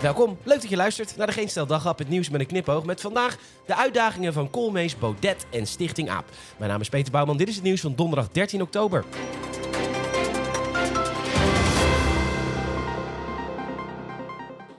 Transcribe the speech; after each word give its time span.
Welkom, 0.00 0.38
leuk 0.42 0.60
dat 0.60 0.70
je 0.70 0.76
luistert 0.76 1.16
naar 1.16 1.26
de 1.26 1.32
Geen 1.32 1.48
Stel 1.48 1.66
het 1.82 2.08
nieuws 2.08 2.30
met 2.30 2.40
een 2.40 2.46
knipoog. 2.46 2.84
Met 2.84 3.00
vandaag 3.00 3.36
de 3.66 3.76
uitdagingen 3.76 4.32
van 4.32 4.50
Koolmees, 4.50 4.98
Baudet 4.98 5.46
en 5.50 5.66
Stichting 5.66 6.10
AAP. 6.10 6.24
Mijn 6.56 6.70
naam 6.70 6.80
is 6.80 6.88
Peter 6.88 7.12
Bouwman, 7.12 7.36
dit 7.36 7.48
is 7.48 7.54
het 7.54 7.64
nieuws 7.64 7.80
van 7.80 7.94
donderdag 7.94 8.28
13 8.30 8.62
oktober. 8.62 9.04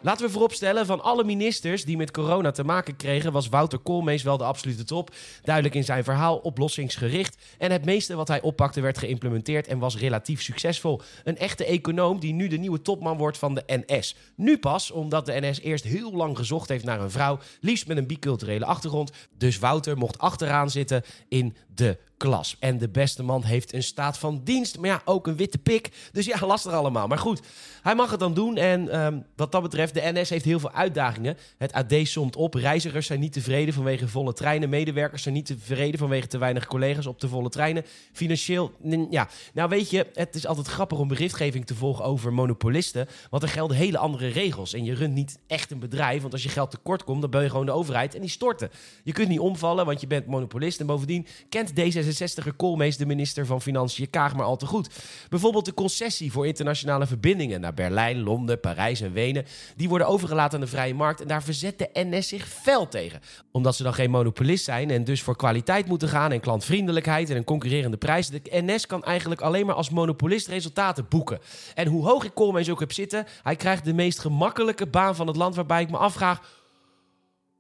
Laten 0.04 0.26
we 0.26 0.32
vooropstellen, 0.32 0.86
van 0.86 1.02
alle 1.02 1.24
ministers 1.24 1.86
die 1.86 1.98
met 1.98 2.12
corona 2.12 2.52
te 2.52 2.64
maken 2.64 2.96
kregen, 2.96 3.32
was 3.32 3.50
Wouter 3.50 3.80
Koolmees 3.80 4.24
wel 4.24 4.38
de 4.38 4.44
absolute 4.44 4.84
top. 4.84 5.16
Duidelijk 5.44 5.76
in 5.76 5.84
zijn 5.84 6.04
verhaal, 6.04 6.38
oplossingsgericht. 6.38 7.38
En 7.58 7.72
het 7.72 7.86
meeste 7.86 8.16
wat 8.16 8.28
hij 8.28 8.42
oppakte 8.42 8.82
werd 8.82 8.98
geïmplementeerd 8.98 9.68
en 9.68 9.80
was 9.80 9.98
relatief 9.98 10.42
succesvol. 10.42 11.02
Een 11.24 11.38
echte 11.38 11.66
econoom 11.66 12.20
die 12.20 12.34
nu 12.34 12.48
de 12.48 12.58
nieuwe 12.58 12.82
topman 12.82 13.18
wordt 13.18 13.38
van 13.38 13.56
de 13.56 13.64
NS. 13.86 14.16
Nu 14.36 14.58
pas, 14.58 14.92
omdat 14.92 15.26
de 15.26 15.40
NS 15.42 15.60
eerst 15.60 15.84
heel 15.84 16.12
lang 16.12 16.38
gezocht 16.38 16.70
heeft 16.70 16.86
naar 16.86 17.02
een 17.02 17.12
vrouw, 17.12 17.40
liefst 17.60 17.88
met 17.88 17.98
een 17.98 18.08
biculturele 18.08 18.66
achtergrond. 18.66 19.12
Dus 19.38 19.60
Wouter 19.60 19.98
mocht 19.98 20.18
achteraan 20.18 20.70
zitten 20.70 21.04
in 21.28 21.56
de 21.76 21.98
klas. 22.22 22.56
En 22.60 22.78
de 22.78 22.90
beste 22.90 23.24
man 23.24 23.44
heeft 23.44 23.74
een 23.74 23.84
staat 23.84 24.18
van 24.18 24.42
dienst, 24.44 24.78
maar 24.78 24.90
ja, 24.90 25.02
ook 25.06 25.28
een 25.28 25.36
witte 25.36 25.58
pik. 25.58 25.90
Dus 26.12 26.26
ja, 26.26 26.46
lastig 26.46 26.72
allemaal. 26.72 27.08
Maar 27.08 27.18
goed, 27.18 27.42
hij 27.82 27.96
mag 27.96 28.12
het 28.12 28.20
dan 28.20 28.34
doen. 28.34 28.58
En 28.58 28.90
ehm, 28.90 29.20
wat 29.36 29.52
dat 29.52 29.62
betreft, 29.62 29.94
de 29.94 30.12
NS 30.14 30.30
heeft 30.30 30.46
heel 30.46 30.60
veel 30.60 30.72
uitdagingen. 30.72 31.38
Het 31.58 31.74
AD 31.74 31.94
somt 32.04 32.36
op. 32.36 32.54
Reizigers 32.54 33.08
zijn 33.08 33.20
niet 33.20 33.34
tevreden 33.34 33.74
vanwege 33.74 34.08
volle 34.08 34.34
treinen. 34.34 34.70
Medewerkers 34.70 35.24
zijn 35.24 35.34
niet 35.34 35.46
tevreden 35.46 36.00
vanwege 36.00 36.28
te 36.28 36.38
weinig 36.38 36.66
collega's 36.68 37.06
op 37.06 37.20
de 37.20 37.28
volle 37.28 37.50
treinen. 37.50 37.86
Financieel, 38.12 38.72
ja. 39.10 39.28
Nou 39.54 39.70
weet 39.70 39.90
je, 39.90 40.08
het 40.14 40.36
is 40.36 40.48
altijd 40.48 40.68
grappig 40.68 40.98
om 41.00 41.08
berichtgeving 41.08 41.66
te 41.66 41.76
volgen 41.76 42.06
over 42.06 42.34
monopolisten. 42.34 43.08
Want 43.30 43.44
er 43.44 43.50
gelden 43.50 43.78
hele 43.78 43.98
andere 43.98 44.28
regels. 44.28 44.74
En 44.74 44.84
je 44.84 44.94
runt 44.94 45.14
niet 45.14 45.40
echt 45.48 45.72
een 45.72 45.80
bedrijf. 45.80 46.22
Want 46.22 46.34
als 46.34 46.44
je 46.44 46.50
geld 46.50 46.72
tekort 46.72 47.04
komt, 47.04 47.22
dan 47.22 47.30
ben 47.30 47.44
je 47.44 47.50
gewoon 47.50 47.66
de 47.66 47.72
overheid. 47.72 48.16
En 48.16 48.22
die 48.22 48.30
storten. 48.30 48.70
Je 49.04 49.12
kunt 49.12 49.28
niet 49.28 49.40
omvallen, 49.40 49.86
want 49.86 50.02
je 50.02 50.08
bent 50.08 50.26
monopolist. 50.26 50.80
En 50.80 50.86
bovendien 50.86 51.28
kent 51.50 51.76
D66er 52.12 52.56
Koolmees, 52.56 52.98
de 52.98 53.06
minister 53.06 53.46
van 53.46 53.62
Financiën, 53.62 54.10
Kaag 54.10 54.36
maar 54.36 54.46
al 54.46 54.58
te 54.58 54.66
goed. 54.66 54.90
Bijvoorbeeld 55.30 55.66
de 55.66 55.74
concessie 55.74 56.32
voor 56.32 56.48
internationale 56.48 57.08
verbindingen 57.08 57.62
naar 57.62 57.74
Berlijn, 57.74 58.24
Londen, 58.24 58.60
Parijs 58.60 59.02
en 59.02 59.14
Wenen. 59.14 59.46
Die 59.76 59.90
worden 59.90 60.08
overgelaten 60.08 60.60
aan 60.60 60.66
de 60.66 60.72
vrije 60.72 60.94
markt 60.94 61.22
en 61.22 61.28
daar 61.28 61.44
verzet 61.44 61.80
de 61.80 61.90
NS 61.94 62.28
zich 62.28 62.48
fel 62.48 62.88
tegen. 62.88 63.22
Omdat 63.52 63.76
ze 63.76 63.84
dan 63.84 63.94
geen 63.94 64.10
monopolist 64.12 64.64
zijn 64.64 64.90
en 64.90 65.04
dus 65.04 65.22
voor 65.22 65.36
kwaliteit 65.36 65.88
moeten 65.88 66.10
gaan 66.10 66.32
en 66.32 66.40
klantvriendelijkheid 66.40 67.30
en 67.30 67.36
een 67.36 67.44
concurrerende 67.44 67.98
prijs. 67.98 68.28
De 68.28 68.42
NS 68.44 68.86
kan 68.88 69.04
eigenlijk 69.04 69.42
alleen 69.42 69.66
maar 69.66 69.76
als 69.76 69.90
monopolist 69.90 70.48
resultaten 70.48 71.06
boeken. 71.10 71.40
En 71.74 71.88
hoe 71.88 72.06
hoog 72.06 72.24
ik 72.24 72.34
Koolmees 72.34 72.70
ook 72.70 72.80
heb 72.80 72.92
zitten, 72.92 73.26
hij 73.44 73.56
krijgt 73.56 73.86
de 73.86 73.94
meest 73.94 74.20
gemakkelijke 74.20 74.88
baan 74.88 75.16
van 75.16 75.28
het 75.28 75.36
land 75.36 75.56
waarbij 75.56 75.82
ik 75.82 75.90
me 75.90 75.98
afvraag... 75.98 76.60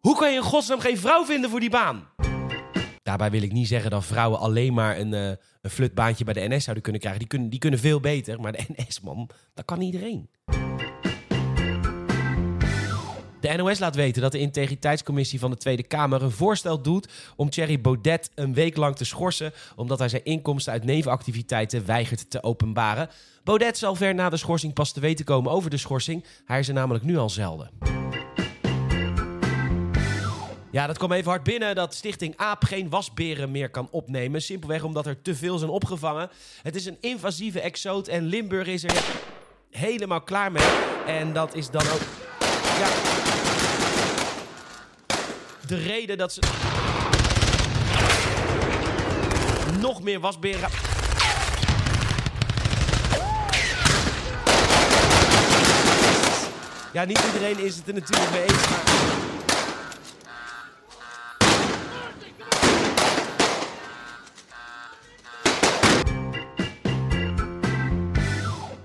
Hoe 0.01 0.17
kan 0.17 0.29
je 0.29 0.35
in 0.35 0.43
godsnaam 0.43 0.79
geen 0.79 0.97
vrouw 0.97 1.25
vinden 1.25 1.49
voor 1.49 1.59
die 1.59 1.69
baan? 1.69 2.09
Daarbij 3.03 3.31
wil 3.31 3.41
ik 3.41 3.51
niet 3.51 3.67
zeggen 3.67 3.91
dat 3.91 4.05
vrouwen 4.05 4.39
alleen 4.39 4.73
maar 4.73 4.99
een, 4.99 5.13
uh, 5.13 5.27
een 5.61 5.69
flutbaantje 5.69 6.23
bij 6.23 6.33
de 6.33 6.55
NS 6.55 6.63
zouden 6.63 6.83
kunnen 6.83 7.01
krijgen. 7.01 7.21
Die 7.21 7.29
kunnen, 7.29 7.49
die 7.49 7.59
kunnen 7.59 7.79
veel 7.79 7.99
beter. 7.99 8.41
Maar 8.41 8.51
de 8.51 8.65
NS, 8.75 8.99
man, 8.99 9.29
dat 9.53 9.65
kan 9.65 9.81
iedereen. 9.81 10.29
De 13.41 13.53
NOS 13.57 13.79
laat 13.79 13.95
weten 13.95 14.21
dat 14.21 14.31
de 14.31 14.39
integriteitscommissie 14.39 15.39
van 15.39 15.51
de 15.51 15.57
Tweede 15.57 15.83
Kamer 15.83 16.23
een 16.23 16.31
voorstel 16.31 16.81
doet 16.81 17.09
om 17.35 17.49
Thierry 17.49 17.81
Baudet 17.81 18.31
een 18.35 18.53
week 18.53 18.77
lang 18.77 18.95
te 18.95 19.05
schorsen, 19.05 19.53
omdat 19.75 19.99
hij 19.99 20.09
zijn 20.09 20.25
inkomsten 20.25 20.73
uit 20.73 20.83
nevenactiviteiten 20.83 21.85
weigert 21.85 22.29
te 22.29 22.43
openbaren. 22.43 23.09
Baudet 23.43 23.77
zal 23.77 23.95
ver 23.95 24.15
na 24.15 24.29
de 24.29 24.37
schorsing 24.37 24.73
pas 24.73 24.91
te 24.91 24.99
weten 24.99 25.25
komen 25.25 25.51
over 25.51 25.69
de 25.69 25.77
schorsing. 25.77 26.25
Hij 26.45 26.59
is 26.59 26.67
er 26.67 26.73
namelijk 26.73 27.03
nu 27.03 27.17
al 27.17 27.29
zelden. 27.29 28.00
Ja, 30.71 30.87
dat 30.87 30.97
kwam 30.97 31.11
even 31.11 31.29
hard 31.29 31.43
binnen 31.43 31.75
dat 31.75 31.93
Stichting 31.93 32.37
AAP 32.37 32.63
geen 32.63 32.89
wasberen 32.89 33.51
meer 33.51 33.69
kan 33.69 33.87
opnemen. 33.89 34.41
Simpelweg 34.41 34.83
omdat 34.83 35.05
er 35.05 35.21
te 35.21 35.35
veel 35.35 35.57
zijn 35.57 35.71
opgevangen. 35.71 36.29
Het 36.61 36.75
is 36.75 36.85
een 36.85 36.97
invasieve 36.99 37.61
exoot 37.61 38.07
en 38.07 38.23
Limburg 38.23 38.67
is 38.67 38.83
er 38.83 39.03
helemaal 39.69 40.21
klaar 40.21 40.51
mee. 40.51 40.67
En 41.05 41.33
dat 41.33 41.55
is 41.55 41.69
dan 41.69 41.81
ook... 41.81 42.01
Ja, 42.79 42.87
de 45.67 45.77
reden 45.77 46.17
dat 46.17 46.33
ze... 46.33 46.41
Nog 49.79 50.01
meer 50.01 50.19
wasberen... 50.19 50.69
Ja, 56.93 57.03
niet 57.03 57.23
iedereen 57.25 57.59
is 57.59 57.75
het 57.75 57.87
er 57.87 57.93
natuurlijk 57.93 58.31
mee 58.31 58.41
eens, 58.41 58.69
maar... 58.69 59.30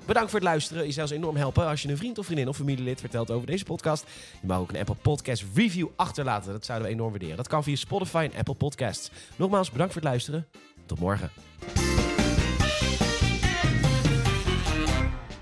Bedankt 0.06 0.30
voor 0.30 0.38
het 0.40 0.48
luisteren. 0.48 0.86
Je 0.86 0.92
zou 0.92 1.06
ons 1.06 1.16
enorm 1.16 1.36
helpen 1.36 1.66
als 1.66 1.82
je 1.82 1.88
een 1.88 1.96
vriend 1.96 2.18
of 2.18 2.24
vriendin 2.24 2.48
of 2.48 2.56
familielid 2.56 3.00
vertelt 3.00 3.30
over 3.30 3.46
deze 3.46 3.64
podcast. 3.64 4.04
Je 4.40 4.46
mag 4.46 4.58
ook 4.58 4.70
een 4.70 4.78
Apple 4.78 4.94
Podcast 4.94 5.44
review 5.54 5.88
achterlaten. 5.96 6.52
Dat 6.52 6.64
zouden 6.64 6.88
we 6.88 6.94
enorm 6.94 7.10
waarderen. 7.10 7.36
Dat 7.36 7.48
kan 7.48 7.62
via 7.62 7.76
Spotify 7.76 8.28
en 8.32 8.38
Apple 8.38 8.54
Podcasts. 8.54 9.10
Nogmaals, 9.36 9.70
bedankt 9.70 9.92
voor 9.92 10.02
het 10.02 10.10
luisteren. 10.10 10.46
Tot 10.86 10.98
morgen. 10.98 11.30